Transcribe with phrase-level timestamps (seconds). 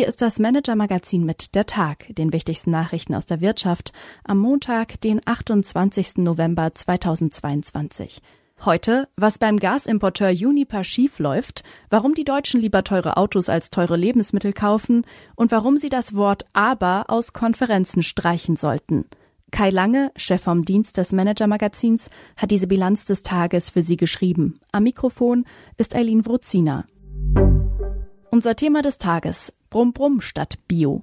[0.00, 3.92] Hier ist das Manager-Magazin mit der Tag, den wichtigsten Nachrichten aus der Wirtschaft,
[4.24, 6.16] am Montag, den 28.
[6.16, 8.22] November 2022.
[8.64, 14.54] Heute, was beim Gasimporteur Uniper schiefläuft, warum die Deutschen lieber teure Autos als teure Lebensmittel
[14.54, 15.04] kaufen
[15.36, 19.04] und warum sie das Wort aber aus Konferenzen streichen sollten.
[19.50, 22.08] Kai Lange, Chef vom Dienst des Manager-Magazins,
[22.38, 24.60] hat diese Bilanz des Tages für Sie geschrieben.
[24.72, 25.44] Am Mikrofon
[25.76, 26.86] ist Eileen Wruzina.
[28.32, 29.52] Unser Thema des Tages.
[29.70, 31.02] Brumm Brumm statt Bio.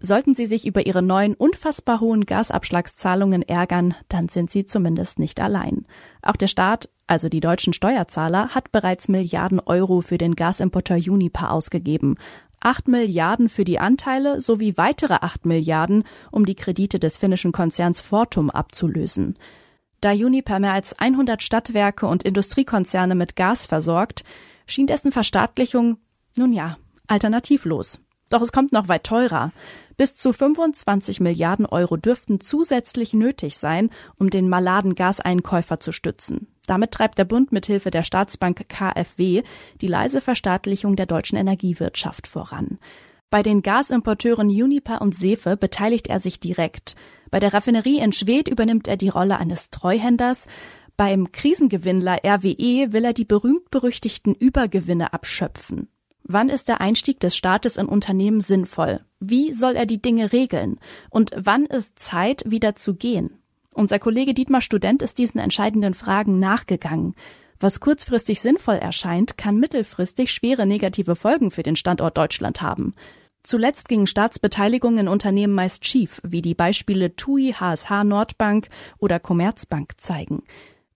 [0.00, 5.40] Sollten Sie sich über Ihre neuen unfassbar hohen Gasabschlagszahlungen ärgern, dann sind Sie zumindest nicht
[5.40, 5.84] allein.
[6.22, 11.52] Auch der Staat, also die deutschen Steuerzahler, hat bereits Milliarden Euro für den Gasimporteur Uniper
[11.52, 12.16] ausgegeben.
[12.60, 18.00] Acht Milliarden für die Anteile sowie weitere acht Milliarden, um die Kredite des finnischen Konzerns
[18.00, 19.34] Fortum abzulösen.
[20.00, 24.24] Da Uniper mehr als 100 Stadtwerke und Industriekonzerne mit Gas versorgt,
[24.66, 25.98] schien dessen Verstaatlichung
[26.36, 28.00] nun ja, alternativlos.
[28.30, 29.52] Doch es kommt noch weit teurer.
[29.96, 36.48] Bis zu 25 Milliarden Euro dürften zusätzlich nötig sein, um den maladen Gaseinkäufer zu stützen.
[36.66, 39.42] Damit treibt der Bund mithilfe der Staatsbank KfW
[39.80, 42.78] die leise Verstaatlichung der deutschen Energiewirtschaft voran.
[43.30, 46.96] Bei den Gasimporteuren Uniper und Sefe beteiligt er sich direkt.
[47.30, 50.46] Bei der Raffinerie in Schwedt übernimmt er die Rolle eines Treuhänders.
[50.96, 55.88] Beim Krisengewinnler RWE will er die berühmt-berüchtigten Übergewinne abschöpfen.
[56.26, 59.00] Wann ist der Einstieg des Staates in Unternehmen sinnvoll?
[59.20, 60.80] Wie soll er die Dinge regeln?
[61.10, 63.38] Und wann ist Zeit, wieder zu gehen?
[63.74, 67.14] Unser Kollege Dietmar Student ist diesen entscheidenden Fragen nachgegangen.
[67.60, 72.94] Was kurzfristig sinnvoll erscheint, kann mittelfristig schwere negative Folgen für den Standort Deutschland haben.
[73.42, 79.92] Zuletzt gingen Staatsbeteiligungen in Unternehmen meist schief, wie die Beispiele TUI, HSH Nordbank oder Commerzbank
[79.98, 80.38] zeigen.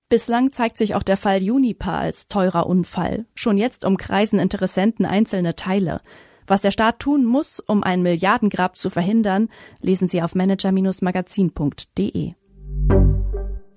[0.09, 3.27] Bislang zeigt sich auch der Fall Juniper als teurer Unfall.
[3.35, 6.01] Schon jetzt umkreisen Interessenten einzelne Teile.
[6.47, 12.33] Was der Staat tun muss, um ein Milliardengrab zu verhindern, lesen Sie auf manager-magazin.de.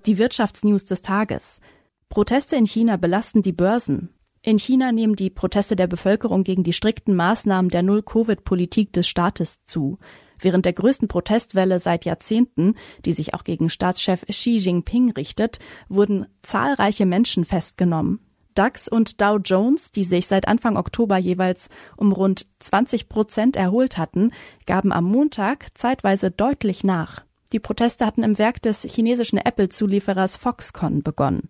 [0.06, 1.60] Die Wirtschaftsnews des Tages.
[2.08, 4.08] Proteste in China belasten die Börsen.
[4.40, 9.64] In China nehmen die Proteste der Bevölkerung gegen die strikten Maßnahmen der Null-Covid-Politik des Staates
[9.64, 9.98] zu.
[10.42, 16.26] Während der größten Protestwelle seit Jahrzehnten, die sich auch gegen Staatschef Xi Jinping richtet, wurden
[16.42, 18.18] zahlreiche Menschen festgenommen.
[18.54, 23.96] DAX und Dow Jones, die sich seit Anfang Oktober jeweils um rund 20 Prozent erholt
[23.96, 24.32] hatten,
[24.66, 27.24] gaben am Montag zeitweise deutlich nach.
[27.52, 31.48] Die Proteste hatten im Werk des chinesischen Apple-Zulieferers Foxconn begonnen.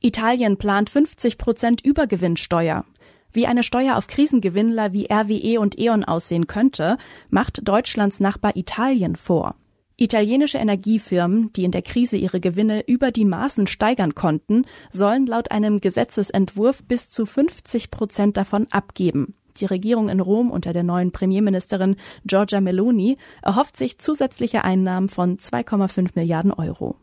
[0.00, 2.84] Italien plant 50 Prozent Übergewinnsteuer.
[3.32, 6.98] Wie eine Steuer auf Krisengewinnler wie RWE und E.ON aussehen könnte,
[7.28, 9.54] macht Deutschlands Nachbar Italien vor.
[9.96, 15.50] Italienische Energiefirmen, die in der Krise ihre Gewinne über die Maßen steigern konnten, sollen laut
[15.50, 19.34] einem Gesetzesentwurf bis zu 50 Prozent davon abgeben.
[19.58, 25.36] Die Regierung in Rom unter der neuen Premierministerin Giorgia Meloni erhofft sich zusätzliche Einnahmen von
[25.36, 26.96] 2,5 Milliarden Euro.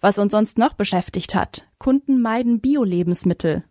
[0.00, 1.68] Was uns sonst noch beschäftigt hat.
[1.78, 3.62] Kunden meiden Bio-Lebensmittel.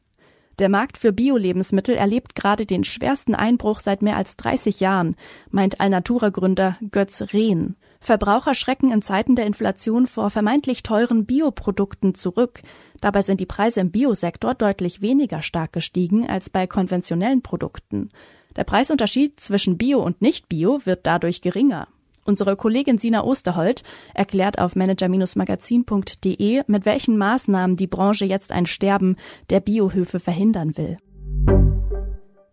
[0.61, 5.15] Der Markt für Bio-Lebensmittel erlebt gerade den schwersten Einbruch seit mehr als 30 Jahren,
[5.49, 7.77] meint Alnatura-Gründer Götz Rehn.
[7.99, 12.61] Verbraucher schrecken in Zeiten der Inflation vor vermeintlich teuren Bioprodukten zurück.
[12.99, 18.09] Dabei sind die Preise im Biosektor deutlich weniger stark gestiegen als bei konventionellen Produkten.
[18.55, 21.87] Der Preisunterschied zwischen Bio und Nicht-Bio wird dadurch geringer.
[22.23, 23.83] Unsere Kollegin Sina Osterholt
[24.13, 29.15] erklärt auf manager-magazin.de, mit welchen Maßnahmen die Branche jetzt ein Sterben
[29.49, 30.97] der Biohöfe verhindern will.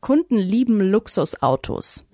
[0.01, 2.08] Kunden lieben Luxusautos.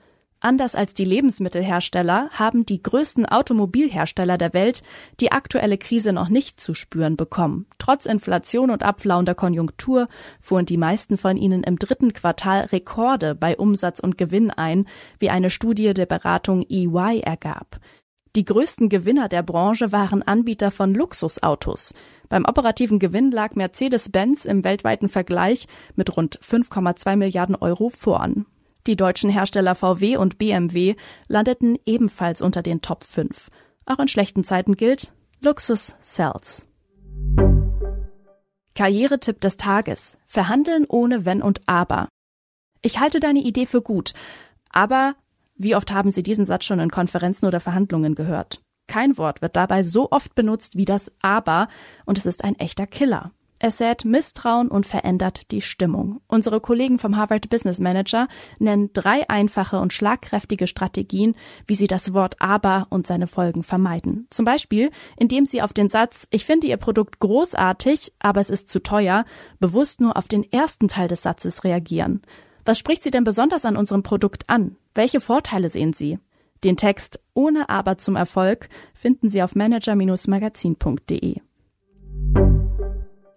[0.45, 4.83] Anders als die Lebensmittelhersteller haben die größten Automobilhersteller der Welt
[5.19, 7.65] die aktuelle Krise noch nicht zu spüren bekommen.
[7.79, 10.05] Trotz Inflation und abflauender Konjunktur
[10.39, 14.87] fuhren die meisten von ihnen im dritten Quartal Rekorde bei Umsatz und Gewinn ein,
[15.19, 17.81] wie eine Studie der Beratung EY ergab.
[18.37, 21.95] Die größten Gewinner der Branche waren Anbieter von Luxusautos.
[22.29, 28.45] Beim operativen Gewinn lag Mercedes-Benz im weltweiten Vergleich mit rund 5,2 Milliarden Euro vorn.
[28.87, 30.97] Die deutschen Hersteller VW und BMW
[31.27, 33.49] landeten ebenfalls unter den Top 5.
[33.87, 36.67] Auch in schlechten Zeiten gilt, Luxus sells.
[38.75, 40.17] Karrieretipp des Tages.
[40.27, 42.09] Verhandeln ohne Wenn und Aber.
[42.83, 44.13] Ich halte deine Idee für gut,
[44.69, 45.15] aber
[45.57, 48.59] wie oft haben Sie diesen Satz schon in Konferenzen oder Verhandlungen gehört?
[48.87, 51.69] Kein Wort wird dabei so oft benutzt wie das Aber
[52.05, 53.33] und es ist ein echter Killer.
[53.67, 56.21] Es sät Misstrauen und verändert die Stimmung.
[56.27, 58.29] Unsere Kollegen vom Harvard Business Manager
[58.59, 61.35] nennen drei einfache und schlagkräftige Strategien,
[61.67, 64.27] wie sie das Wort aber und seine Folgen vermeiden.
[64.29, 68.69] Zum Beispiel, indem sie auf den Satz Ich finde Ihr Produkt großartig, aber es ist
[68.69, 69.25] zu teuer,
[69.61, 72.21] bewusst nur auf den ersten Teil des Satzes reagieren.
[72.67, 74.77] Was spricht Sie denn besonders an unserem Produkt an?
[74.95, 76.19] Welche Vorteile sehen Sie?
[76.65, 81.41] Den Text Ohne Aber zum Erfolg finden Sie auf manager-magazin.de.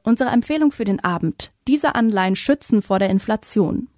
[0.08, 1.52] Unsere Empfehlung für den Abend.
[1.68, 3.90] Diese Anleihen schützen vor der Inflation.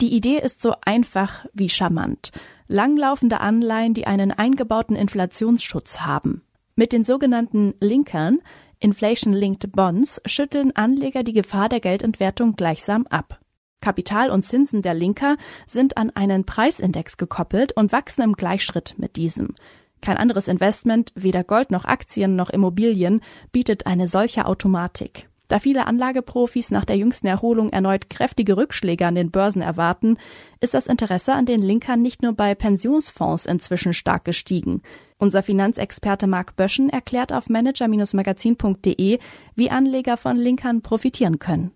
[0.00, 2.32] Die Idee ist so einfach wie charmant.
[2.66, 6.40] Langlaufende Anleihen, die einen eingebauten Inflationsschutz haben.
[6.76, 8.38] Mit den sogenannten Linkern,
[8.78, 13.38] Inflation-Linked Bonds, schütteln Anleger die Gefahr der Geldentwertung gleichsam ab.
[13.82, 15.36] Kapital und Zinsen der Linker
[15.66, 19.54] sind an einen Preisindex gekoppelt und wachsen im Gleichschritt mit diesem.
[20.00, 23.20] Kein anderes Investment, weder Gold noch Aktien noch Immobilien,
[23.52, 25.29] bietet eine solche Automatik.
[25.50, 30.16] Da viele Anlageprofis nach der jüngsten Erholung erneut kräftige Rückschläge an den Börsen erwarten,
[30.60, 34.80] ist das Interesse an den Linkern nicht nur bei Pensionsfonds inzwischen stark gestiegen.
[35.18, 39.18] Unser Finanzexperte Marc Böschen erklärt auf manager-magazin.de,
[39.56, 41.72] wie Anleger von Linkern profitieren können.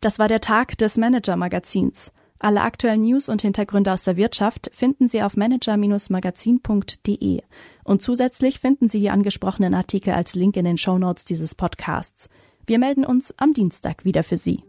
[0.00, 2.10] Das war der Tag des Manager-Magazins.
[2.42, 7.40] Alle aktuellen News und Hintergründe aus der Wirtschaft finden Sie auf manager-magazin.de.
[7.84, 12.28] Und zusätzlich finden Sie die angesprochenen Artikel als Link in den Show Notes dieses Podcasts.
[12.66, 14.64] Wir melden uns am Dienstag wieder für Sie.